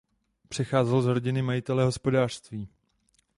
[0.57, 2.67] Pocházel z rodiny majitele hospodářství.